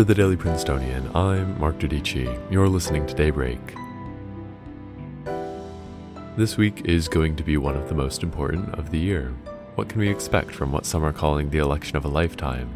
For 0.00 0.04
the 0.04 0.14
Daily 0.14 0.34
Princetonian, 0.34 1.14
I'm 1.14 1.60
Mark 1.60 1.78
Dodici. 1.78 2.26
You're 2.50 2.70
listening 2.70 3.04
to 3.04 3.12
Daybreak. 3.12 3.60
This 6.38 6.56
week 6.56 6.80
is 6.86 7.06
going 7.06 7.36
to 7.36 7.42
be 7.42 7.58
one 7.58 7.76
of 7.76 7.90
the 7.90 7.94
most 7.94 8.22
important 8.22 8.74
of 8.76 8.90
the 8.90 8.98
year. 8.98 9.34
What 9.74 9.90
can 9.90 10.00
we 10.00 10.08
expect 10.08 10.52
from 10.52 10.72
what 10.72 10.86
some 10.86 11.04
are 11.04 11.12
calling 11.12 11.50
the 11.50 11.58
election 11.58 11.98
of 11.98 12.06
a 12.06 12.08
lifetime? 12.08 12.74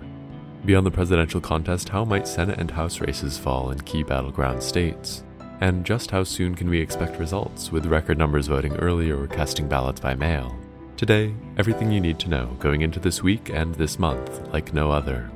Beyond 0.66 0.84
the 0.84 0.90
presidential 0.90 1.40
contest, 1.40 1.88
how 1.88 2.04
might 2.04 2.28
Senate 2.28 2.58
and 2.58 2.70
House 2.70 3.00
races 3.00 3.38
fall 3.38 3.70
in 3.70 3.80
key 3.80 4.02
battleground 4.02 4.62
states? 4.62 5.24
And 5.62 5.86
just 5.86 6.10
how 6.10 6.24
soon 6.24 6.54
can 6.54 6.68
we 6.68 6.78
expect 6.78 7.18
results, 7.18 7.72
with 7.72 7.86
record 7.86 8.18
numbers 8.18 8.48
voting 8.48 8.76
early 8.76 9.10
or 9.10 9.28
casting 9.28 9.66
ballots 9.66 9.98
by 9.98 10.14
mail? 10.14 10.54
Today, 10.98 11.34
everything 11.56 11.90
you 11.90 12.02
need 12.02 12.18
to 12.18 12.28
know 12.28 12.54
going 12.60 12.82
into 12.82 13.00
this 13.00 13.22
week 13.22 13.48
and 13.48 13.74
this 13.76 13.98
month 13.98 14.46
like 14.52 14.74
no 14.74 14.90
other. 14.90 15.30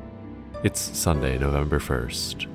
It's 0.65 0.81
Sunday, 0.99 1.39
November 1.39 1.79
1st. 1.79 2.49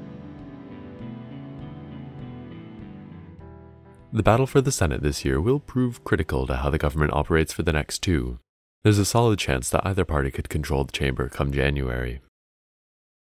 The 4.12 4.22
battle 4.22 4.46
for 4.46 4.60
the 4.60 4.74
Senate 4.74 5.02
this 5.02 5.24
year 5.24 5.40
will 5.40 5.62
prove 5.62 6.04
critical 6.04 6.46
to 6.48 6.58
how 6.58 6.70
the 6.70 6.78
government 6.78 7.14
operates 7.14 7.54
for 7.54 7.64
the 7.64 7.72
next 7.72 8.00
two. 8.00 8.40
There's 8.84 9.00
a 9.00 9.06
solid 9.06 9.40
chance 9.40 9.70
that 9.70 9.86
either 9.88 10.04
party 10.04 10.32
could 10.32 10.50
control 10.50 10.84
the 10.84 10.92
chamber 10.92 11.30
come 11.30 11.54
January. 11.54 12.20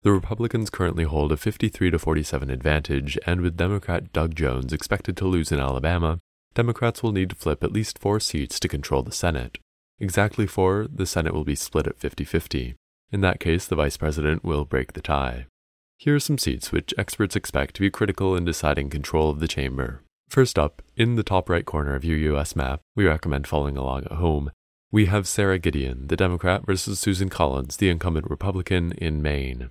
The 0.02 0.12
Republicans 0.12 0.70
currently 0.70 1.02
hold 1.02 1.32
a 1.32 1.36
53 1.36 1.90
to 1.90 1.98
47 1.98 2.48
advantage, 2.48 3.18
and 3.26 3.40
with 3.40 3.56
Democrat 3.56 4.12
Doug 4.12 4.36
Jones 4.36 4.72
expected 4.72 5.16
to 5.16 5.26
lose 5.26 5.50
in 5.50 5.58
Alabama, 5.58 6.20
Democrats 6.54 7.02
will 7.02 7.10
need 7.10 7.30
to 7.30 7.36
flip 7.36 7.64
at 7.64 7.72
least 7.72 7.98
four 7.98 8.20
seats 8.20 8.60
to 8.60 8.68
control 8.68 9.02
the 9.02 9.10
Senate. 9.10 9.58
Exactly 9.98 10.46
four, 10.46 10.86
the 10.88 11.06
Senate 11.06 11.34
will 11.34 11.44
be 11.44 11.56
split 11.56 11.88
at 11.88 11.98
50 11.98 12.22
50. 12.22 12.76
In 13.12 13.20
that 13.22 13.40
case, 13.40 13.66
the 13.66 13.76
Vice 13.76 13.96
President 13.96 14.44
will 14.44 14.64
break 14.64 14.92
the 14.92 15.00
tie. 15.00 15.46
Here 15.98 16.14
are 16.14 16.20
some 16.20 16.38
seats 16.38 16.72
which 16.72 16.94
experts 16.96 17.36
expect 17.36 17.74
to 17.76 17.82
be 17.82 17.90
critical 17.90 18.36
in 18.36 18.44
deciding 18.44 18.90
control 18.90 19.30
of 19.30 19.40
the 19.40 19.48
chamber. 19.48 20.02
First 20.28 20.58
up, 20.58 20.80
in 20.96 21.16
the 21.16 21.22
top 21.22 21.50
right 21.50 21.66
corner 21.66 21.94
of 21.94 22.04
your 22.04 22.16
US 22.34 22.54
map, 22.54 22.80
we 22.94 23.06
recommend 23.06 23.46
following 23.46 23.76
along 23.76 24.04
at 24.04 24.12
home, 24.12 24.52
we 24.92 25.06
have 25.06 25.28
Sara 25.28 25.58
Gideon, 25.58 26.08
the 26.08 26.16
Democrat, 26.16 26.66
versus 26.66 26.98
Susan 26.98 27.28
Collins, 27.28 27.76
the 27.76 27.88
incumbent 27.88 28.28
Republican, 28.28 28.92
in 28.92 29.22
Maine. 29.22 29.70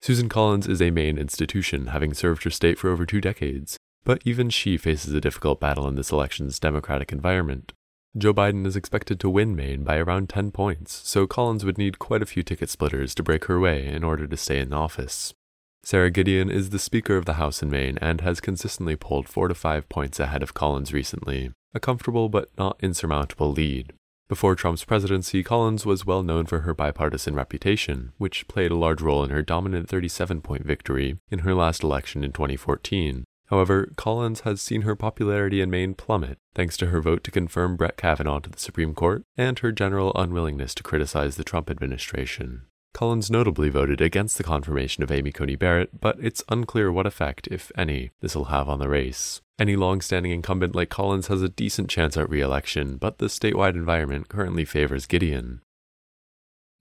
Susan 0.00 0.28
Collins 0.28 0.68
is 0.68 0.82
a 0.82 0.90
Maine 0.90 1.18
institution, 1.18 1.86
having 1.88 2.14
served 2.14 2.44
her 2.44 2.50
state 2.50 2.78
for 2.78 2.90
over 2.90 3.04
two 3.06 3.20
decades, 3.20 3.78
but 4.04 4.22
even 4.24 4.50
she 4.50 4.76
faces 4.76 5.12
a 5.12 5.20
difficult 5.20 5.58
battle 5.58 5.88
in 5.88 5.96
this 5.96 6.12
election's 6.12 6.60
Democratic 6.60 7.10
environment. 7.10 7.72
Joe 8.16 8.32
Biden 8.32 8.64
is 8.64 8.76
expected 8.76 9.18
to 9.18 9.28
win 9.28 9.56
Maine 9.56 9.82
by 9.82 9.96
around 9.96 10.28
10 10.28 10.52
points, 10.52 11.00
so 11.04 11.26
Collins 11.26 11.64
would 11.64 11.78
need 11.78 11.98
quite 11.98 12.22
a 12.22 12.26
few 12.26 12.44
ticket 12.44 12.70
splitters 12.70 13.12
to 13.16 13.24
break 13.24 13.46
her 13.46 13.58
way 13.58 13.88
in 13.88 14.04
order 14.04 14.28
to 14.28 14.36
stay 14.36 14.60
in 14.60 14.72
office. 14.72 15.34
Sara 15.82 16.10
Gideon 16.10 16.48
is 16.48 16.70
the 16.70 16.78
Speaker 16.78 17.16
of 17.16 17.24
the 17.24 17.34
House 17.34 17.60
in 17.60 17.70
Maine 17.70 17.98
and 18.00 18.20
has 18.20 18.40
consistently 18.40 18.94
polled 18.94 19.28
4 19.28 19.48
to 19.48 19.54
5 19.54 19.88
points 19.88 20.20
ahead 20.20 20.44
of 20.44 20.54
Collins 20.54 20.92
recently, 20.92 21.50
a 21.74 21.80
comfortable 21.80 22.28
but 22.28 22.50
not 22.56 22.78
insurmountable 22.80 23.50
lead. 23.50 23.92
Before 24.28 24.54
Trump's 24.54 24.84
presidency, 24.84 25.42
Collins 25.42 25.84
was 25.84 26.06
well 26.06 26.22
known 26.22 26.46
for 26.46 26.60
her 26.60 26.72
bipartisan 26.72 27.34
reputation, 27.34 28.12
which 28.18 28.46
played 28.46 28.70
a 28.70 28.76
large 28.76 29.02
role 29.02 29.24
in 29.24 29.30
her 29.30 29.42
dominant 29.42 29.88
37 29.88 30.40
point 30.40 30.64
victory 30.64 31.18
in 31.32 31.40
her 31.40 31.52
last 31.52 31.82
election 31.82 32.22
in 32.22 32.30
2014. 32.30 33.24
However, 33.54 33.92
Collins 33.94 34.40
has 34.40 34.60
seen 34.60 34.82
her 34.82 34.96
popularity 34.96 35.60
in 35.60 35.70
Maine 35.70 35.94
plummet 35.94 36.38
thanks 36.56 36.76
to 36.76 36.86
her 36.86 37.00
vote 37.00 37.22
to 37.22 37.30
confirm 37.30 37.76
Brett 37.76 37.96
Kavanaugh 37.96 38.40
to 38.40 38.50
the 38.50 38.58
Supreme 38.58 38.96
Court 38.96 39.22
and 39.36 39.56
her 39.60 39.70
general 39.70 40.10
unwillingness 40.16 40.74
to 40.74 40.82
criticize 40.82 41.36
the 41.36 41.44
Trump 41.44 41.70
administration. 41.70 42.62
Collins 42.94 43.30
notably 43.30 43.68
voted 43.68 44.00
against 44.00 44.38
the 44.38 44.42
confirmation 44.42 45.04
of 45.04 45.12
Amy 45.12 45.30
Coney 45.30 45.54
Barrett, 45.54 46.00
but 46.00 46.16
it's 46.20 46.42
unclear 46.48 46.90
what 46.90 47.06
effect, 47.06 47.46
if 47.48 47.70
any, 47.78 48.10
this 48.20 48.34
will 48.34 48.46
have 48.46 48.68
on 48.68 48.80
the 48.80 48.88
race. 48.88 49.40
Any 49.56 49.76
long 49.76 50.00
standing 50.00 50.32
incumbent 50.32 50.74
like 50.74 50.88
Collins 50.88 51.28
has 51.28 51.40
a 51.40 51.48
decent 51.48 51.88
chance 51.88 52.16
at 52.16 52.28
re 52.28 52.40
election, 52.40 52.96
but 52.96 53.18
the 53.18 53.26
statewide 53.26 53.76
environment 53.76 54.28
currently 54.28 54.64
favors 54.64 55.06
Gideon. 55.06 55.60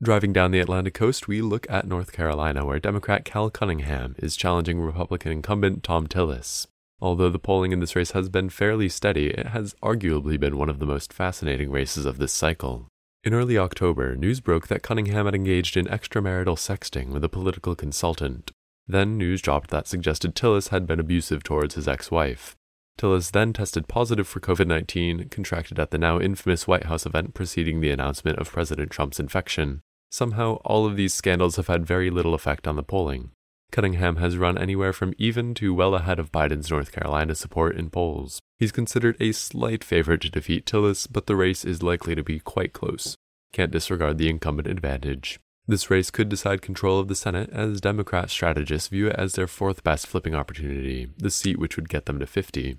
Driving 0.03 0.33
down 0.33 0.51
the 0.51 0.59
Atlantic 0.59 0.93
coast, 0.95 1.29
we 1.29 1.41
look 1.41 1.65
at 1.69 1.87
North 1.87 2.11
Carolina, 2.11 2.65
where 2.65 2.77
Democrat 2.77 3.23
Cal 3.23 3.49
Cunningham 3.49 4.15
is 4.19 4.35
challenging 4.35 4.81
Republican 4.81 5.31
incumbent 5.31 5.81
Thom 5.81 6.07
Tillis. 6.07 6.67
Although 6.99 7.29
the 7.29 7.39
polling 7.39 7.71
in 7.71 7.79
this 7.79 7.95
race 7.95 8.11
has 8.11 8.27
been 8.27 8.49
fairly 8.49 8.89
steady, 8.89 9.27
it 9.27 9.47
has 9.47 9.75
arguably 9.81 10.37
been 10.37 10.57
one 10.57 10.67
of 10.67 10.79
the 10.79 10.85
most 10.85 11.13
fascinating 11.13 11.71
races 11.71 12.05
of 12.05 12.17
this 12.17 12.33
cycle. 12.33 12.89
In 13.23 13.33
early 13.33 13.57
October, 13.57 14.17
news 14.17 14.41
broke 14.41 14.67
that 14.67 14.83
Cunningham 14.83 15.23
had 15.23 15.35
engaged 15.35 15.77
in 15.77 15.85
extramarital 15.85 16.57
sexting 16.57 17.11
with 17.11 17.23
a 17.23 17.29
political 17.29 17.73
consultant. 17.73 18.51
Then 18.85 19.17
news 19.17 19.41
dropped 19.41 19.69
that 19.69 19.87
suggested 19.87 20.35
Tillis 20.35 20.67
had 20.67 20.85
been 20.85 20.99
abusive 20.99 21.43
towards 21.43 21.75
his 21.75 21.87
ex 21.87 22.11
wife. 22.11 22.57
Tillis 22.97 23.31
then 23.31 23.53
tested 23.53 23.87
positive 23.87 24.27
for 24.27 24.41
COVID 24.41 24.67
19, 24.67 25.29
contracted 25.29 25.79
at 25.79 25.91
the 25.91 25.97
now 25.97 26.19
infamous 26.19 26.67
White 26.67 26.87
House 26.87 27.05
event 27.05 27.33
preceding 27.33 27.79
the 27.79 27.89
announcement 27.89 28.37
of 28.37 28.51
President 28.51 28.91
Trump's 28.91 29.21
infection. 29.21 29.81
Somehow, 30.13 30.61
all 30.63 30.85
of 30.85 30.95
these 30.95 31.11
scandals 31.11 31.55
have 31.55 31.65
had 31.65 31.87
very 31.87 32.11
little 32.11 32.35
effect 32.35 32.67
on 32.67 32.75
the 32.75 32.83
polling. 32.83 33.31
Cunningham 33.71 34.17
has 34.17 34.37
run 34.37 34.59
anywhere 34.59 34.93
from 34.93 35.15
even 35.17 35.55
to 35.55 35.73
well 35.73 35.95
ahead 35.95 36.19
of 36.19 36.31
Biden's 36.31 36.69
North 36.69 36.91
Carolina 36.91 37.33
support 37.33 37.75
in 37.75 37.89
polls. 37.89 38.39
He's 38.59 38.71
considered 38.71 39.17
a 39.19 39.31
slight 39.31 39.83
favorite 39.83 40.21
to 40.21 40.29
defeat 40.29 40.67
Tillis, 40.67 41.07
but 41.11 41.25
the 41.25 41.35
race 41.35 41.65
is 41.65 41.81
likely 41.81 42.13
to 42.13 42.21
be 42.21 42.37
quite 42.37 42.73
close. 42.73 43.17
Can't 43.53 43.71
disregard 43.71 44.19
the 44.19 44.29
incumbent 44.29 44.67
advantage. 44.67 45.39
This 45.65 45.89
race 45.89 46.11
could 46.11 46.29
decide 46.29 46.61
control 46.61 46.99
of 46.99 47.07
the 47.07 47.15
Senate, 47.15 47.49
as 47.51 47.81
Democrat 47.81 48.29
strategists 48.29 48.89
view 48.89 49.07
it 49.07 49.15
as 49.15 49.33
their 49.33 49.47
fourth 49.47 49.83
best 49.83 50.05
flipping 50.05 50.35
opportunity, 50.35 51.07
the 51.17 51.31
seat 51.31 51.57
which 51.57 51.75
would 51.75 51.89
get 51.89 52.05
them 52.05 52.19
to 52.19 52.27
50. 52.27 52.77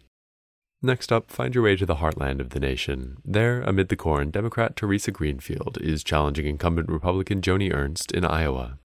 Next 0.85 1.11
up, 1.11 1.31
find 1.31 1.55
your 1.55 1.65
way 1.65 1.77
to 1.77 1.87
the 1.87 1.95
heartland 1.95 2.41
of 2.41 2.51
the 2.51 2.61
nation. 2.61 3.17
There, 3.25 3.63
amid 3.63 3.89
the 3.89 3.97
corn, 3.97 4.31
Democrat 4.31 4.77
Theresa 4.77 5.11
Greenfield 5.11 5.79
is 5.81 6.05
challenging 6.05 6.45
incumbent 6.45 6.91
Republican 6.91 7.41
Joni 7.41 7.73
Ernst 7.73 8.13
in 8.13 8.23
Iowa. 8.23 8.79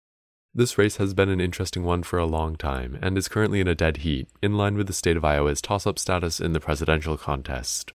This 0.54 0.78
race 0.78 0.96
has 0.96 1.14
been 1.14 1.28
an 1.28 1.42
interesting 1.42 1.84
one 1.84 2.04
for 2.04 2.18
a 2.18 2.26
long 2.26 2.56
time 2.56 2.98
and 3.02 3.18
is 3.18 3.28
currently 3.28 3.60
in 3.60 3.68
a 3.68 3.76
dead 3.76 3.98
heat, 3.98 4.30
in 4.42 4.56
line 4.56 4.78
with 4.78 4.88
the 4.88 4.94
state 4.94 5.18
of 5.18 5.26
Iowa's 5.26 5.62
toss 5.62 5.86
up 5.86 6.00
status 6.00 6.40
in 6.40 6.54
the 6.54 6.62
presidential 6.62 7.18
contest. 7.18 7.92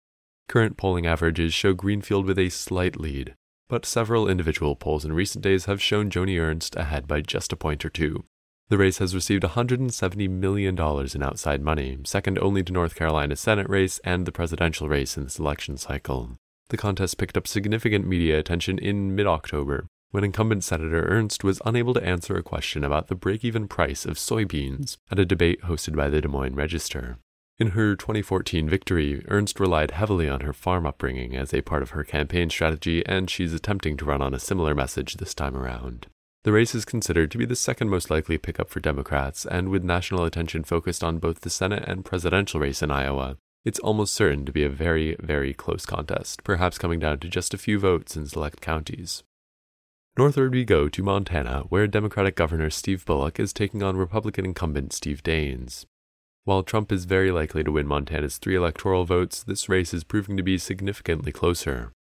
Current 0.50 0.76
polling 0.76 1.08
averages 1.08 1.54
show 1.54 1.72
Greenfield 1.72 2.26
with 2.26 2.38
a 2.38 2.50
slight 2.50 3.00
lead, 3.00 3.36
but 3.70 3.86
several 3.86 4.28
individual 4.28 4.76
polls 4.76 5.06
in 5.06 5.14
recent 5.14 5.46
days 5.46 5.64
have 5.64 5.82
shown 5.82 6.10
Joni 6.10 6.38
Ernst 6.38 6.76
ahead 6.76 7.08
by 7.08 7.22
just 7.22 7.54
a 7.54 7.56
point 7.56 7.86
or 7.86 7.90
two. 7.90 8.26
The 8.74 8.80
race 8.80 8.98
has 8.98 9.14
received 9.14 9.44
$170 9.44 10.28
million 10.32 10.76
in 10.76 11.24
outside 11.24 11.62
money, 11.62 12.00
second 12.06 12.40
only 12.40 12.64
to 12.64 12.74
North 12.74 12.96
Carolina's 12.96 13.40
Senate 13.40 13.70
race 13.70 14.00
and 14.04 14.26
the 14.26 14.32
presidential 14.32 14.90
race 14.90 15.16
in 15.16 15.26
this 15.26 15.38
election 15.38 15.78
cycle. 15.78 16.40
The 16.70 16.78
contest 16.78 17.20
picked 17.20 17.38
up 17.38 17.48
significant 17.48 18.08
media 18.08 18.40
attention 18.40 18.80
in 18.80 19.14
mid 19.14 19.28
October, 19.28 19.86
when 20.10 20.24
incumbent 20.24 20.64
Senator 20.64 21.06
Ernst 21.08 21.44
was 21.44 21.62
unable 21.66 21.94
to 21.94 22.04
answer 22.04 22.36
a 22.36 22.42
question 22.42 22.84
about 22.84 23.10
the 23.10 23.16
break 23.16 23.46
even 23.46 23.68
price 23.68 24.08
of 24.08 24.18
soybeans 24.18 24.98
at 25.12 25.20
a 25.20 25.26
debate 25.26 25.62
hosted 25.62 25.96
by 25.96 26.10
the 26.10 26.20
Des 26.20 26.28
Moines 26.28 26.56
Register. 26.56 27.20
In 27.60 27.78
her 27.78 27.96
2014 27.96 28.68
victory, 28.68 29.24
Ernst 29.28 29.60
relied 29.60 29.92
heavily 29.92 30.28
on 30.28 30.42
her 30.42 30.52
farm 30.52 30.88
upbringing 30.88 31.36
as 31.36 31.54
a 31.54 31.62
part 31.62 31.84
of 31.84 31.92
her 31.92 32.04
campaign 32.04 32.50
strategy, 32.50 33.06
and 33.06 33.30
she's 33.30 33.54
attempting 33.54 33.98
to 33.98 34.06
run 34.06 34.24
on 34.24 34.34
a 34.34 34.40
similar 34.40 34.74
message 34.74 35.18
this 35.18 35.36
time 35.36 35.56
around. 35.56 36.08
The 36.44 36.52
race 36.52 36.76
is 36.76 36.84
considered 36.84 37.32
to 37.32 37.38
be 37.38 37.46
the 37.46 37.56
second 37.56 37.90
most 37.90 38.10
likely 38.10 38.38
pickup 38.38 38.70
for 38.70 38.82
Democrats, 38.82 39.46
and 39.46 39.70
with 39.70 39.84
national 39.84 40.26
attention 40.26 40.66
focused 40.66 41.02
on 41.02 41.20
both 41.20 41.40
the 41.40 41.50
Senate 41.50 41.86
and 41.88 42.04
presidential 42.04 42.60
race 42.60 42.82
in 42.82 42.92
Iowa, 42.92 43.38
it's 43.64 43.80
almost 43.80 44.14
certain 44.14 44.46
to 44.46 44.52
be 44.52 44.66
a 44.66 44.70
very, 44.70 45.16
very 45.22 45.54
close 45.54 45.86
contest, 45.86 46.44
perhaps 46.44 46.78
coming 46.78 47.00
down 47.00 47.20
to 47.20 47.30
just 47.30 47.54
a 47.54 47.58
few 47.58 47.80
votes 47.80 48.18
in 48.18 48.28
select 48.28 48.60
counties. 48.60 49.24
Northward 50.18 50.52
we 50.52 50.66
go 50.66 50.90
to 50.90 51.02
Montana, 51.02 51.64
where 51.70 51.88
Democratic 51.88 52.36
Governor 52.36 52.70
Steve 52.70 53.06
Bullock 53.06 53.40
is 53.40 53.54
taking 53.54 53.82
on 53.82 53.96
Republican 53.96 54.44
incumbent 54.44 54.92
Steve 54.92 55.24
Daines. 55.24 55.86
While 56.44 56.64
Trump 56.64 56.92
is 56.92 57.06
very 57.06 57.32
likely 57.32 57.64
to 57.64 57.72
win 57.72 57.88
Montana's 57.88 58.38
three 58.38 58.56
electoral 58.56 59.06
votes, 59.06 59.44
this 59.44 59.70
race 59.70 59.94
is 59.94 60.04
proving 60.04 60.36
to 60.36 60.44
be 60.44 60.58
significantly 60.58 61.32
closer. 61.32 61.94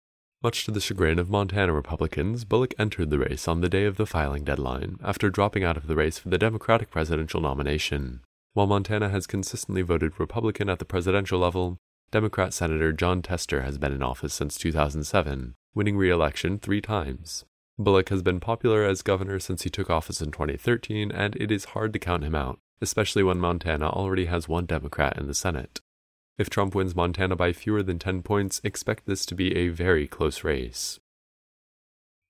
Much 0.44 0.66
to 0.66 0.72
the 0.72 0.82
chagrin 0.82 1.20
of 1.20 1.30
Montana 1.30 1.72
Republicans, 1.72 2.46
Bullock 2.46 2.74
entered 2.80 3.12
the 3.12 3.20
race 3.20 3.48
on 3.48 3.62
the 3.62 3.70
day 3.70 3.86
of 3.86 3.98
the 3.98 4.08
filing 4.08 4.44
deadline, 4.44 4.98
after 5.04 5.30
dropping 5.30 5.64
out 5.64 5.78
of 5.78 5.86
the 5.86 5.96
race 5.96 6.18
for 6.18 6.30
the 6.30 6.38
Democratic 6.40 6.90
presidential 6.90 7.40
nomination. 7.40 8.22
While 8.54 8.66
Montana 8.66 9.10
has 9.10 9.28
consistently 9.28 9.84
voted 9.84 10.20
Republican 10.20 10.68
at 10.68 10.80
the 10.80 10.86
presidential 10.86 11.38
level, 11.38 11.78
Democrat 12.10 12.56
Senator 12.56 12.92
Jon 12.92 13.22
Tester 13.22 13.62
has 13.62 13.78
been 13.78 13.94
in 13.94 14.02
office 14.02 14.34
since 14.34 14.58
2007, 14.58 15.54
winning 15.76 15.96
re 15.96 16.10
election 16.10 16.58
three 16.58 16.82
times. 16.82 17.46
Bullock 17.78 18.10
has 18.10 18.24
been 18.24 18.40
popular 18.40 18.84
as 18.84 19.04
governor 19.04 19.40
since 19.40 19.62
he 19.62 19.70
took 19.70 19.92
office 19.92 20.22
in 20.22 20.32
2013, 20.32 21.12
and 21.12 21.36
it 21.36 21.52
is 21.52 21.66
hard 21.66 21.94
to 21.94 22.00
count 22.00 22.24
him 22.24 22.34
out, 22.34 22.58
especially 22.82 23.22
when 23.22 23.38
Montana 23.38 23.90
already 23.90 24.26
has 24.26 24.50
one 24.50 24.66
Democrat 24.66 25.20
in 25.20 25.28
the 25.28 25.36
Senate. 25.36 25.82
If 26.38 26.50
Trump 26.50 26.74
wins 26.74 26.96
Montana 26.96 27.36
by 27.36 27.54
fewer 27.54 27.84
than 27.84 28.00
10 28.00 28.22
points, 28.24 28.62
expect 28.64 29.06
this 29.06 29.26
to 29.28 29.36
be 29.36 29.56
a 29.56 29.68
very 29.68 30.08
close 30.08 30.44
race. 30.44 31.00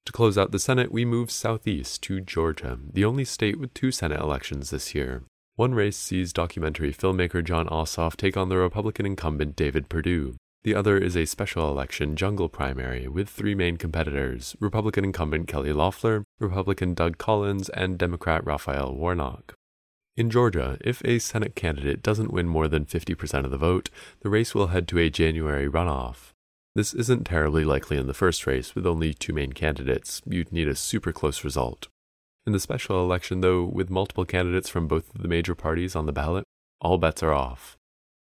To 0.05 0.11
close 0.11 0.37
out 0.37 0.51
the 0.51 0.59
Senate, 0.59 0.91
we 0.91 1.05
move 1.05 1.29
southeast 1.29 2.01
to 2.03 2.19
Georgia, 2.19 2.79
the 2.91 3.05
only 3.05 3.23
state 3.23 3.59
with 3.59 3.73
two 3.73 3.91
Senate 3.91 4.19
elections 4.19 4.71
this 4.71 4.95
year. 4.95 5.23
One 5.55 5.75
race 5.75 5.97
sees 5.97 6.33
documentary 6.33 6.91
filmmaker 6.91 7.43
Jon 7.43 7.67
Ossoff 7.67 8.15
take 8.17 8.35
on 8.35 8.49
the 8.49 8.57
Republican 8.57 9.05
incumbent 9.05 9.55
David 9.55 9.89
Perdue. 9.89 10.35
The 10.63 10.75
other 10.75 10.97
is 10.97 11.15
a 11.15 11.25
special 11.25 11.69
election 11.69 12.15
jungle 12.15 12.49
primary 12.49 13.07
with 13.07 13.29
three 13.29 13.55
main 13.55 13.77
competitors 13.77 14.55
Republican 14.59 15.05
incumbent 15.05 15.47
Kelly 15.47 15.73
Loeffler, 15.73 16.23
Republican 16.39 16.93
Doug 16.93 17.17
Collins, 17.17 17.69
and 17.69 17.97
Democrat 17.97 18.45
Raphael 18.45 18.95
Warnock. 18.95 19.53
In 20.17 20.29
Georgia, 20.29 20.77
if 20.81 21.01
a 21.05 21.19
Senate 21.19 21.55
candidate 21.55 22.03
doesn't 22.03 22.33
win 22.33 22.47
more 22.47 22.67
than 22.67 22.85
50% 22.85 23.45
of 23.45 23.51
the 23.51 23.57
vote, 23.57 23.89
the 24.19 24.29
race 24.29 24.53
will 24.53 24.67
head 24.67 24.87
to 24.89 24.99
a 24.99 25.09
January 25.09 25.69
runoff. 25.69 26.33
This 26.75 26.93
isn't 26.93 27.25
terribly 27.25 27.63
likely 27.63 27.97
in 27.97 28.07
the 28.07 28.13
first 28.13 28.45
race, 28.45 28.75
with 28.75 28.85
only 28.85 29.13
two 29.13 29.33
main 29.33 29.53
candidates. 29.53 30.21
You'd 30.25 30.51
need 30.51 30.67
a 30.67 30.75
super 30.75 31.13
close 31.13 31.45
result. 31.45 31.87
In 32.45 32.51
the 32.51 32.59
special 32.59 33.01
election, 33.03 33.39
though, 33.39 33.63
with 33.63 33.89
multiple 33.89 34.25
candidates 34.25 34.67
from 34.67 34.87
both 34.87 35.15
of 35.15 35.21
the 35.21 35.27
major 35.29 35.55
parties 35.55 35.95
on 35.95 36.07
the 36.07 36.13
ballot, 36.13 36.43
all 36.81 36.97
bets 36.97 37.23
are 37.23 37.33
off. 37.33 37.77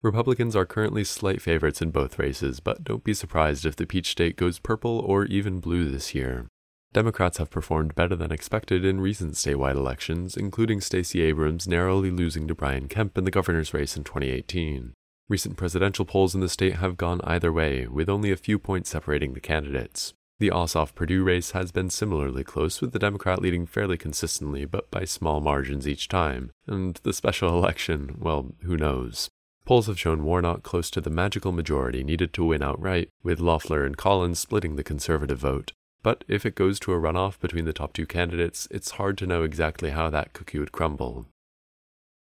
Republicans 0.03 0.57
are 0.57 0.67
currently 0.67 1.05
slight 1.05 1.43
favorites 1.43 1.83
in 1.83 1.91
both 1.91 2.19
races, 2.19 2.59
but 2.59 2.85
don't 2.85 3.05
be 3.05 3.15
surprised 3.15 3.67
if 3.67 3.77
the 3.77 3.87
Peach 3.87 4.11
State 4.11 4.37
goes 4.37 4.59
purple 4.59 4.99
or 5.01 5.27
even 5.27 5.61
blue 5.61 5.91
this 5.91 6.15
year. 6.15 6.47
Democrats 6.95 7.37
have 7.37 7.51
performed 7.51 7.95
better 7.95 8.17
than 8.17 8.33
expected 8.33 8.83
in 8.85 9.01
recent 9.01 9.35
statewide 9.35 9.77
elections, 9.77 10.37
including 10.37 10.81
Stacey 10.81 11.21
Abrams 11.21 11.69
narrowly 11.69 12.11
losing 12.11 12.49
to 12.49 12.55
Brian 12.55 12.89
Kemp 12.89 13.19
in 13.19 13.25
the 13.25 13.31
governor's 13.31 13.75
race 13.75 13.97
in 13.97 14.05
2018. 14.05 14.95
Recent 15.29 15.59
presidential 15.59 16.07
polls 16.07 16.35
in 16.35 16.41
the 16.41 16.49
state 16.49 16.77
have 16.77 16.97
gone 16.97 17.21
either 17.25 17.53
way, 17.53 17.87
with 17.87 18.09
only 18.09 18.33
a 18.33 18.37
few 18.37 18.59
points 18.59 18.89
separating 18.89 19.35
the 19.35 19.41
candidates. 19.41 20.15
The 20.39 20.51
Ossoff 20.51 20.95
Perdue 20.95 21.23
race 21.23 21.51
has 21.51 21.73
been 21.73 21.91
similarly 21.91 22.43
close, 22.43 22.81
with 22.81 22.93
the 22.93 22.99
Democrat 22.99 23.43
leading 23.43 23.67
fairly 23.67 23.99
consistently, 23.99 24.65
but 24.65 24.91
by 24.91 25.05
small 25.05 25.41
margins 25.41 25.87
each 25.87 26.09
time. 26.09 26.53
And 26.67 26.99
the 27.03 27.13
special 27.13 27.49
election, 27.59 28.17
well, 28.19 28.55
who 28.63 28.79
knows? 28.79 29.29
Polls 29.67 29.89
have 29.89 30.01
shown 30.01 30.25
Warnock 30.25 30.63
close 30.63 30.91
to 30.93 31.03
the 31.03 31.11
magical 31.11 31.53
majority 31.53 32.03
needed 32.03 32.33
to 32.33 32.45
win 32.45 32.63
outright, 32.63 33.11
with 33.23 33.41
Loeffler 33.41 33.85
and 33.85 33.99
Collins 33.99 34.39
splitting 34.39 34.77
the 34.77 34.85
conservative 34.85 35.39
vote. 35.39 35.73
But 36.09 36.25
if 36.27 36.47
it 36.47 36.55
goes 36.55 36.81
to 36.81 36.95
a 36.95 36.99
runoff 36.99 37.39
between 37.39 37.67
the 37.67 37.75
top 37.75 37.93
two 37.93 38.07
candidates, 38.07 38.67
it's 38.71 38.93
hard 38.93 39.19
to 39.19 39.27
know 39.27 39.43
exactly 39.43 39.91
how 39.91 40.09
that 40.09 40.33
cookie 40.33 40.59
would 40.59 40.73
crumble. 40.73 41.27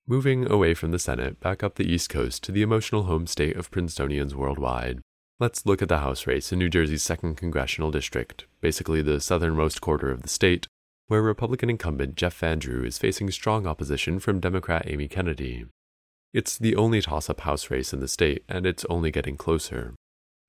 Moving 0.08 0.50
away 0.50 0.74
from 0.74 0.90
the 0.90 0.98
Senate, 0.98 1.38
back 1.38 1.62
up 1.62 1.76
the 1.76 1.88
East 1.88 2.08
Coast 2.08 2.42
to 2.42 2.50
the 2.50 2.62
emotional 2.62 3.04
home 3.04 3.28
state 3.28 3.54
of 3.54 3.70
Princetonians 3.70 4.34
worldwide. 4.34 4.98
Let's 5.38 5.64
look 5.66 5.82
at 5.82 5.88
the 5.88 6.00
House 6.00 6.26
race 6.26 6.50
in 6.50 6.58
New 6.58 6.68
Jersey's 6.68 7.04
2nd 7.04 7.36
Congressional 7.36 7.92
District, 7.92 8.44
basically 8.60 9.02
the 9.02 9.20
southernmost 9.20 9.80
quarter 9.80 10.10
of 10.10 10.22
the 10.22 10.28
state, 10.28 10.66
where 11.06 11.22
Republican 11.22 11.70
incumbent 11.70 12.16
Jeff 12.16 12.34
Van 12.38 12.58
Drew 12.58 12.82
is 12.82 12.98
facing 12.98 13.30
strong 13.30 13.68
opposition 13.68 14.18
from 14.18 14.40
Democrat 14.40 14.82
Amy 14.88 15.06
Kennedy. 15.06 15.66
It's 16.34 16.58
the 16.58 16.74
only 16.74 17.02
toss 17.02 17.30
up 17.30 17.42
House 17.42 17.70
race 17.70 17.92
in 17.92 18.00
the 18.00 18.08
state, 18.08 18.42
and 18.48 18.66
it's 18.66 18.84
only 18.86 19.12
getting 19.12 19.36
closer. 19.36 19.94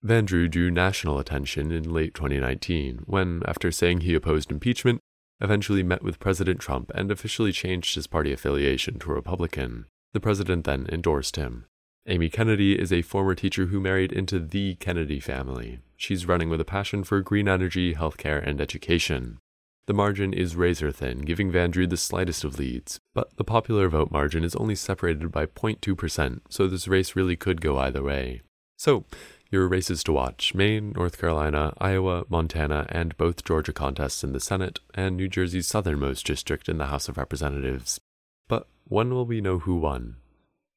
Van 0.04 0.26
Drew 0.26 0.48
drew 0.48 0.72
national 0.72 1.20
attention 1.20 1.72
in 1.72 1.94
late 1.94 2.16
2019 2.16 3.04
when, 3.06 3.44
after 3.46 3.72
saying 3.72 4.02
he 4.02 4.16
opposed 4.16 4.50
impeachment, 4.50 5.00
eventually 5.40 5.84
met 5.84 6.02
with 6.02 6.20
President 6.20 6.60
Trump 6.60 6.92
and 6.96 7.12
officially 7.12 7.52
changed 7.52 7.94
his 7.94 8.08
party 8.08 8.34
affiliation 8.34 8.98
to 8.98 9.10
Republican. 9.10 9.86
The 10.14 10.20
president 10.20 10.66
then 10.66 10.88
endorsed 10.92 11.36
him. 11.36 11.66
Amy 12.08 12.30
Kennedy 12.30 12.80
is 12.80 12.92
a 12.92 13.04
former 13.04 13.36
teacher 13.36 13.68
who 13.68 13.80
married 13.80 14.12
into 14.12 14.40
the 14.40 14.74
Kennedy 14.76 15.20
family. 15.20 15.80
She's 15.98 16.26
running 16.26 16.50
with 16.50 16.60
a 16.60 16.66
passion 16.66 17.04
for 17.04 17.22
green 17.22 17.48
energy, 17.48 17.94
healthcare, 17.94 18.44
and 18.44 18.60
education. 18.60 19.38
The 19.86 19.94
margin 19.94 20.34
is 20.34 20.56
razor 20.56 20.92
thin, 20.92 21.20
giving 21.20 21.52
Van 21.52 21.70
Drew 21.70 21.86
the 21.86 21.96
slightest 21.96 22.44
of 22.44 22.58
leads, 22.58 23.00
but 23.14 23.38
the 23.38 23.44
popular 23.44 23.88
vote 23.88 24.10
margin 24.10 24.44
is 24.44 24.56
only 24.56 24.76
separated 24.76 25.32
by 25.32 25.46
0.2%, 25.46 26.42
so 26.50 26.68
this 26.68 26.88
race 26.88 27.16
really 27.16 27.36
could 27.36 27.62
go 27.62 27.78
either 27.78 28.02
way. 28.02 28.42
So, 28.78 29.06
your 29.52 29.68
races 29.68 30.04
to 30.06 30.14
watch 30.14 30.56
Maine, 30.56 30.94
North 30.96 31.20
Carolina, 31.20 31.74
Iowa, 31.78 32.24
Montana, 32.30 32.86
and 32.90 33.16
both 33.18 33.44
Georgia 33.44 33.74
contests 33.74 34.24
in 34.24 34.32
the 34.32 34.40
Senate, 34.40 34.80
and 34.96 35.18
New 35.18 35.28
Jersey's 35.28 35.68
southernmost 35.68 36.26
district 36.26 36.70
in 36.70 36.78
the 36.78 36.88
House 36.88 37.10
of 37.10 37.18
Representatives. 37.18 38.00
But 38.48 38.68
when 38.88 39.14
will 39.14 39.26
we 39.26 39.42
know 39.42 39.60
who 39.60 39.76
won? 39.76 40.16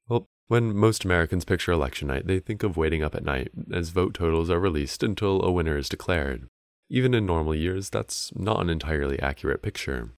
Well, 0.08 0.26
when 0.48 0.76
most 0.76 1.04
Americans 1.04 1.44
picture 1.44 1.72
election 1.72 2.08
night, 2.08 2.26
they 2.26 2.40
think 2.40 2.64
of 2.64 2.76
waiting 2.76 3.02
up 3.02 3.14
at 3.14 3.24
night 3.24 3.52
as 3.72 3.90
vote 3.90 4.12
totals 4.12 4.50
are 4.50 4.60
released 4.60 5.02
until 5.02 5.42
a 5.42 5.52
winner 5.52 5.78
is 5.78 5.88
declared. 5.88 6.48
Even 6.90 7.14
in 7.14 7.24
normal 7.24 7.54
years, 7.54 7.90
that's 7.90 8.32
not 8.34 8.60
an 8.60 8.68
entirely 8.68 9.20
accurate 9.20 9.62
picture. 9.62 10.10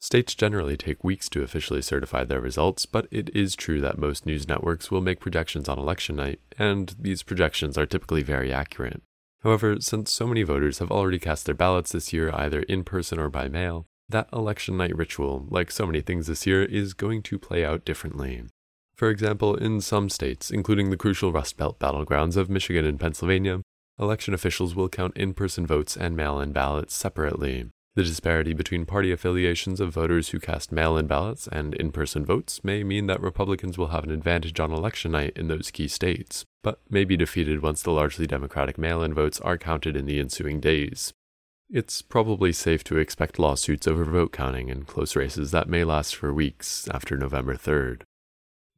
States 0.00 0.34
generally 0.34 0.76
take 0.76 1.02
weeks 1.02 1.28
to 1.28 1.42
officially 1.42 1.82
certify 1.82 2.22
their 2.22 2.40
results, 2.40 2.86
but 2.86 3.08
it 3.10 3.34
is 3.34 3.56
true 3.56 3.80
that 3.80 3.98
most 3.98 4.26
news 4.26 4.46
networks 4.46 4.90
will 4.90 5.00
make 5.00 5.18
projections 5.18 5.68
on 5.68 5.78
election 5.78 6.16
night, 6.16 6.40
and 6.56 6.94
these 6.98 7.24
projections 7.24 7.76
are 7.76 7.86
typically 7.86 8.22
very 8.22 8.52
accurate. 8.52 9.02
However, 9.42 9.80
since 9.80 10.12
so 10.12 10.26
many 10.26 10.42
voters 10.44 10.78
have 10.78 10.90
already 10.90 11.18
cast 11.18 11.46
their 11.46 11.54
ballots 11.54 11.92
this 11.92 12.12
year 12.12 12.30
either 12.32 12.62
in 12.62 12.84
person 12.84 13.18
or 13.18 13.28
by 13.28 13.48
mail, 13.48 13.86
that 14.08 14.28
election 14.32 14.76
night 14.76 14.96
ritual, 14.96 15.46
like 15.50 15.70
so 15.70 15.84
many 15.84 16.00
things 16.00 16.28
this 16.28 16.46
year, 16.46 16.64
is 16.64 16.94
going 16.94 17.22
to 17.24 17.38
play 17.38 17.64
out 17.64 17.84
differently. 17.84 18.44
For 18.96 19.10
example, 19.10 19.54
in 19.54 19.80
some 19.80 20.08
states, 20.08 20.50
including 20.50 20.90
the 20.90 20.96
crucial 20.96 21.32
Rust 21.32 21.56
Belt 21.56 21.78
battlegrounds 21.78 22.36
of 22.36 22.48
Michigan 22.48 22.84
and 22.84 22.98
Pennsylvania, 22.98 23.62
election 23.98 24.32
officials 24.32 24.74
will 24.74 24.88
count 24.88 25.16
in 25.16 25.34
person 25.34 25.66
votes 25.66 25.96
and 25.96 26.16
mail 26.16 26.40
in 26.40 26.52
ballots 26.52 26.94
separately. 26.94 27.68
The 27.98 28.04
disparity 28.04 28.52
between 28.52 28.86
party 28.86 29.10
affiliations 29.10 29.80
of 29.80 29.92
voters 29.92 30.28
who 30.28 30.38
cast 30.38 30.70
mail 30.70 30.96
in 30.96 31.08
ballots 31.08 31.48
and 31.50 31.74
in 31.74 31.90
person 31.90 32.24
votes 32.24 32.62
may 32.62 32.84
mean 32.84 33.08
that 33.08 33.20
Republicans 33.20 33.76
will 33.76 33.88
have 33.88 34.04
an 34.04 34.12
advantage 34.12 34.60
on 34.60 34.70
election 34.70 35.10
night 35.10 35.32
in 35.34 35.48
those 35.48 35.72
key 35.72 35.88
states, 35.88 36.44
but 36.62 36.78
may 36.88 37.04
be 37.04 37.16
defeated 37.16 37.60
once 37.60 37.82
the 37.82 37.90
largely 37.90 38.24
Democratic 38.24 38.78
mail 38.78 39.02
in 39.02 39.14
votes 39.14 39.40
are 39.40 39.58
counted 39.58 39.96
in 39.96 40.06
the 40.06 40.20
ensuing 40.20 40.60
days. 40.60 41.12
It's 41.68 42.00
probably 42.00 42.52
safe 42.52 42.84
to 42.84 42.98
expect 42.98 43.36
lawsuits 43.36 43.88
over 43.88 44.04
vote 44.04 44.30
counting 44.30 44.68
in 44.68 44.84
close 44.84 45.16
races 45.16 45.50
that 45.50 45.68
may 45.68 45.82
last 45.82 46.14
for 46.14 46.32
weeks 46.32 46.88
after 46.94 47.16
November 47.16 47.56
3rd. 47.56 48.02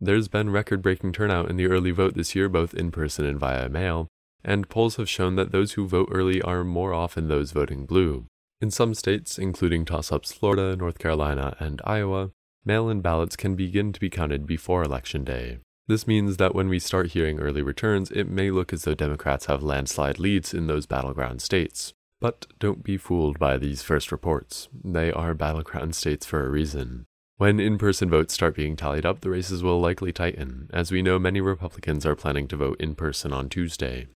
There's 0.00 0.28
been 0.28 0.48
record 0.48 0.80
breaking 0.80 1.12
turnout 1.12 1.50
in 1.50 1.58
the 1.58 1.66
early 1.66 1.90
vote 1.90 2.14
this 2.14 2.34
year, 2.34 2.48
both 2.48 2.72
in 2.72 2.90
person 2.90 3.26
and 3.26 3.38
via 3.38 3.68
mail, 3.68 4.08
and 4.42 4.70
polls 4.70 4.96
have 4.96 5.10
shown 5.10 5.36
that 5.36 5.52
those 5.52 5.72
who 5.72 5.86
vote 5.86 6.08
early 6.10 6.40
are 6.40 6.64
more 6.64 6.94
often 6.94 7.28
those 7.28 7.52
voting 7.52 7.84
blue. 7.84 8.24
In 8.60 8.70
some 8.70 8.92
states, 8.92 9.38
including 9.38 9.86
toss 9.86 10.12
ups 10.12 10.32
Florida, 10.32 10.76
North 10.76 10.98
Carolina, 10.98 11.56
and 11.58 11.80
Iowa, 11.84 12.32
mail 12.62 12.90
in 12.90 13.00
ballots 13.00 13.34
can 13.34 13.56
begin 13.56 13.92
to 13.94 14.00
be 14.00 14.10
counted 14.10 14.46
before 14.46 14.82
Election 14.82 15.24
Day. 15.24 15.60
This 15.86 16.06
means 16.06 16.36
that 16.36 16.54
when 16.54 16.68
we 16.68 16.78
start 16.78 17.12
hearing 17.12 17.40
early 17.40 17.62
returns, 17.62 18.10
it 18.10 18.28
may 18.28 18.50
look 18.50 18.72
as 18.72 18.84
though 18.84 18.94
Democrats 18.94 19.46
have 19.46 19.62
landslide 19.62 20.18
leads 20.18 20.52
in 20.52 20.66
those 20.66 20.84
battleground 20.84 21.40
states. 21.40 21.94
But 22.20 22.46
don't 22.58 22.84
be 22.84 22.98
fooled 22.98 23.38
by 23.38 23.56
these 23.56 23.82
first 23.82 24.12
reports. 24.12 24.68
They 24.84 25.10
are 25.10 25.32
battleground 25.32 25.94
states 25.94 26.26
for 26.26 26.44
a 26.44 26.50
reason. 26.50 27.06
When 27.38 27.58
in 27.58 27.78
person 27.78 28.10
votes 28.10 28.34
start 28.34 28.54
being 28.54 28.76
tallied 28.76 29.06
up, 29.06 29.22
the 29.22 29.30
races 29.30 29.62
will 29.62 29.80
likely 29.80 30.12
tighten, 30.12 30.68
as 30.70 30.92
we 30.92 31.00
know 31.00 31.18
many 31.18 31.40
Republicans 31.40 32.04
are 32.04 32.14
planning 32.14 32.46
to 32.48 32.56
vote 32.56 32.78
in 32.78 32.94
person 32.94 33.32
on 33.32 33.48
Tuesday. 33.48 34.08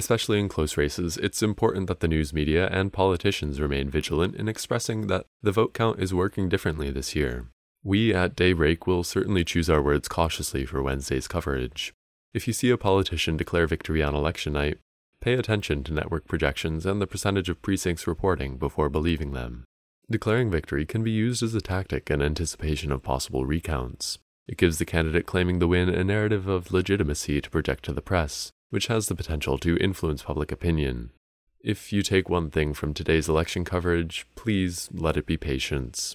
Especially 0.00 0.40
in 0.40 0.48
close 0.48 0.78
races, 0.78 1.18
it's 1.18 1.42
important 1.42 1.86
that 1.86 2.00
the 2.00 2.08
news 2.08 2.32
media 2.32 2.68
and 2.68 2.90
politicians 2.90 3.60
remain 3.60 3.90
vigilant 3.90 4.34
in 4.34 4.48
expressing 4.48 5.08
that 5.08 5.26
the 5.42 5.52
vote 5.52 5.74
count 5.74 6.00
is 6.00 6.14
working 6.14 6.48
differently 6.48 6.90
this 6.90 7.14
year. 7.14 7.48
We 7.84 8.14
at 8.14 8.34
Daybreak 8.34 8.86
will 8.86 9.04
certainly 9.04 9.44
choose 9.44 9.68
our 9.68 9.82
words 9.82 10.08
cautiously 10.08 10.64
for 10.64 10.82
Wednesday's 10.82 11.28
coverage. 11.28 11.92
If 12.32 12.46
you 12.46 12.54
see 12.54 12.70
a 12.70 12.78
politician 12.78 13.36
declare 13.36 13.66
victory 13.66 14.02
on 14.02 14.14
election 14.14 14.54
night, 14.54 14.78
pay 15.20 15.34
attention 15.34 15.84
to 15.84 15.92
network 15.92 16.26
projections 16.26 16.86
and 16.86 16.98
the 16.98 17.06
percentage 17.06 17.50
of 17.50 17.60
precincts 17.60 18.06
reporting 18.06 18.56
before 18.56 18.88
believing 18.88 19.32
them. 19.32 19.64
Declaring 20.10 20.50
victory 20.50 20.86
can 20.86 21.04
be 21.04 21.10
used 21.10 21.42
as 21.42 21.54
a 21.54 21.60
tactic 21.60 22.10
in 22.10 22.22
anticipation 22.22 22.90
of 22.90 23.02
possible 23.02 23.44
recounts. 23.44 24.16
It 24.48 24.56
gives 24.56 24.78
the 24.78 24.86
candidate 24.86 25.26
claiming 25.26 25.58
the 25.58 25.68
win 25.68 25.90
a 25.90 26.02
narrative 26.02 26.48
of 26.48 26.72
legitimacy 26.72 27.42
to 27.42 27.50
project 27.50 27.84
to 27.84 27.92
the 27.92 28.00
press, 28.00 28.50
which 28.70 28.86
has 28.86 29.08
the 29.08 29.14
potential 29.14 29.58
to 29.58 29.76
influence 29.76 30.22
public 30.22 30.50
opinion. 30.50 31.10
If 31.62 31.92
you 31.92 32.02
take 32.02 32.30
one 32.30 32.50
thing 32.50 32.72
from 32.72 32.94
today's 32.94 33.28
election 33.28 33.64
coverage, 33.64 34.26
please 34.34 34.88
let 34.92 35.16
it 35.18 35.26
be 35.26 35.36
patience. 35.36 36.14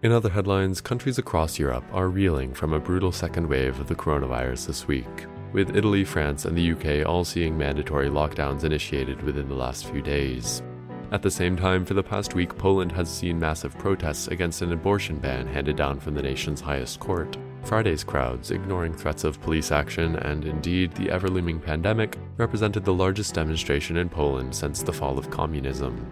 In 0.00 0.12
other 0.12 0.30
headlines, 0.30 0.80
countries 0.80 1.18
across 1.18 1.58
Europe 1.58 1.84
are 1.92 2.08
reeling 2.08 2.54
from 2.54 2.72
a 2.72 2.80
brutal 2.80 3.10
second 3.10 3.48
wave 3.48 3.80
of 3.80 3.88
the 3.88 3.96
coronavirus 3.96 4.68
this 4.68 4.86
week, 4.86 5.26
with 5.52 5.76
Italy, 5.76 6.04
France, 6.04 6.44
and 6.44 6.56
the 6.56 6.72
UK 6.72 7.06
all 7.06 7.24
seeing 7.24 7.58
mandatory 7.58 8.08
lockdowns 8.08 8.62
initiated 8.62 9.20
within 9.22 9.48
the 9.48 9.54
last 9.54 9.86
few 9.86 10.00
days. 10.00 10.62
At 11.10 11.22
the 11.22 11.30
same 11.30 11.56
time, 11.56 11.84
for 11.84 11.94
the 11.94 12.02
past 12.02 12.34
week, 12.34 12.56
Poland 12.56 12.92
has 12.92 13.10
seen 13.10 13.38
massive 13.40 13.76
protests 13.76 14.28
against 14.28 14.62
an 14.62 14.72
abortion 14.72 15.18
ban 15.18 15.46
handed 15.46 15.74
down 15.74 15.98
from 15.98 16.14
the 16.14 16.22
nation's 16.22 16.60
highest 16.60 17.00
court. 17.00 17.36
Friday's 17.64 18.04
crowds, 18.04 18.50
ignoring 18.50 18.94
threats 18.94 19.24
of 19.24 19.40
police 19.42 19.72
action 19.72 20.16
and 20.16 20.44
indeed 20.44 20.92
the 20.92 21.10
ever 21.10 21.28
looming 21.28 21.60
pandemic, 21.60 22.18
represented 22.36 22.84
the 22.84 22.94
largest 22.94 23.34
demonstration 23.34 23.96
in 23.96 24.08
Poland 24.08 24.54
since 24.54 24.82
the 24.82 24.92
fall 24.92 25.18
of 25.18 25.30
communism. 25.30 26.06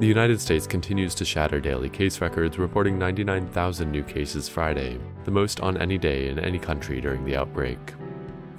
The 0.00 0.06
United 0.06 0.40
States 0.40 0.66
continues 0.66 1.14
to 1.16 1.24
shatter 1.24 1.60
daily 1.60 1.88
case 1.88 2.20
records, 2.20 2.58
reporting 2.58 2.98
99,000 2.98 3.90
new 3.90 4.04
cases 4.04 4.48
Friday, 4.48 4.98
the 5.24 5.30
most 5.30 5.60
on 5.60 5.76
any 5.76 5.98
day 5.98 6.28
in 6.28 6.38
any 6.38 6.58
country 6.58 7.00
during 7.00 7.24
the 7.24 7.36
outbreak. 7.36 7.78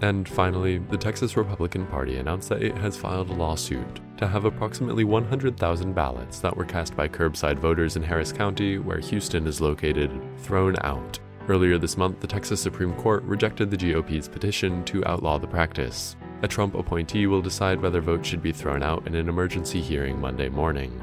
And 0.01 0.27
finally, 0.27 0.77
the 0.77 0.97
Texas 0.97 1.35
Republican 1.35 1.85
Party 1.87 2.17
announced 2.17 2.49
that 2.49 2.63
it 2.63 2.77
has 2.77 2.97
filed 2.97 3.29
a 3.29 3.33
lawsuit 3.33 3.99
to 4.17 4.27
have 4.27 4.45
approximately 4.45 5.03
100,000 5.03 5.93
ballots 5.93 6.39
that 6.39 6.55
were 6.55 6.65
cast 6.65 6.95
by 6.95 7.07
curbside 7.07 7.57
voters 7.57 7.95
in 7.95 8.03
Harris 8.03 8.31
County, 8.31 8.77
where 8.77 8.99
Houston 8.99 9.47
is 9.47 9.61
located, 9.61 10.11
thrown 10.39 10.75
out 10.81 11.19
Earlier 11.49 11.79
this 11.79 11.97
month, 11.97 12.19
the 12.19 12.27
Texas 12.27 12.61
Supreme 12.61 12.93
Court 12.93 13.23
rejected 13.23 13.71
the 13.71 13.77
GOP's 13.77 14.27
petition 14.27 14.83
to 14.85 15.03
outlaw 15.07 15.39
the 15.39 15.47
practice. 15.47 16.15
A 16.43 16.47
Trump 16.47 16.75
appointee 16.75 17.25
will 17.25 17.41
decide 17.41 17.81
whether 17.81 18.01
votes 18.01 18.29
should 18.29 18.43
be 18.43 18.51
thrown 18.51 18.83
out 18.83 19.07
in 19.07 19.15
an 19.15 19.27
emergency 19.27 19.81
hearing 19.81 20.21
Monday 20.21 20.47
morning. 20.47 21.01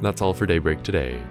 That's 0.00 0.22
all 0.22 0.32
for 0.32 0.46
Daybreak 0.46 0.82
today. 0.82 1.22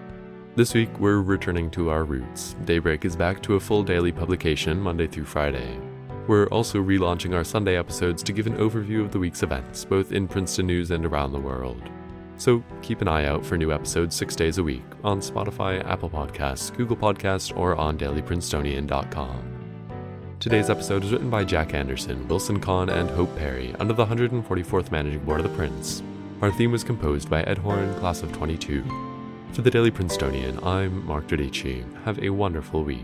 This 0.55 0.75
week, 0.75 1.00
we're 1.00 1.22
returning 1.22 1.72
to 1.72 1.89
our 1.89 2.03
roots. 2.03 2.55
Daybreak 2.65 3.05
is 3.05 3.15
back 3.15 3.41
to 3.41 3.55
a 3.55 3.60
full 3.60 3.81
daily 3.81 4.12
publication 4.12 4.79
Monday 4.79 5.08
through 5.08 5.25
Friday. 5.25 5.79
We're 6.27 6.46
also 6.50 6.84
relaunching 6.84 7.34
our 7.34 7.43
Sunday 7.43 7.75
episodes 7.75 8.22
to 8.22 8.34
give 8.34 8.46
an 8.46 8.58
overview 8.58 9.01
of 9.01 9.12
the 9.12 9.17
week's 9.17 9.41
events, 9.41 9.84
both 9.84 10.12
in 10.12 10.27
Princeton 10.27 10.67
news 10.67 10.91
and 10.91 11.08
around 11.08 11.31
the 11.31 11.39
world. 11.39 11.89
So 12.39 12.63
keep 12.81 13.01
an 13.01 13.10
eye 13.10 13.25
out 13.25 13.46
for 13.46 13.58
new 13.58 13.74
episodes 13.74 14.15
six 14.15 14.34
days 14.34 14.60
a 14.60 14.63
week 14.63 14.86
on 15.03 15.19
Spotify, 15.19 15.86
Apple 15.86 16.10
Podcasts, 16.10 16.75
Google 16.75 16.96
Podcasts, 16.96 17.55
or 17.55 17.75
on 17.75 17.98
dailyprincetonian.com. 17.98 20.38
Today's 20.39 20.69
episode 20.69 21.03
is 21.03 21.12
written 21.12 21.29
by 21.29 21.43
Jack 21.43 21.74
Anderson, 21.74 22.25
Wilson 22.29 22.62
Kahn, 22.62 22.89
and 22.89 23.10
Hope 23.10 23.36
Perry 23.36 23.75
under 23.77 23.93
the 23.93 24.05
144th 24.05 24.89
Managing 24.89 25.19
Board 25.25 25.41
of 25.41 25.51
the 25.51 25.58
Prince. 25.58 26.01
Our 26.41 26.50
theme 26.50 26.72
was 26.72 26.86
composed 26.86 27.29
by 27.29 27.43
Ed 27.43 27.58
Horn, 27.58 27.93
class 27.96 28.24
of 28.24 28.31
22. 28.31 28.86
For 29.51 29.62
the 29.62 29.69
Daily 29.69 29.91
Princetonian, 29.91 30.63
I'm 30.63 31.05
Mark 31.05 31.27
Dodici. 31.27 31.84
Have 32.05 32.24
a 32.24 32.29
wonderful 32.29 32.86
week. 32.86 33.03